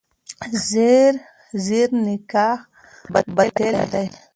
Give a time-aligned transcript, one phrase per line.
[0.69, 1.13] زیر
[1.65, 2.59] زور نکاح
[3.35, 4.03] باطله ده.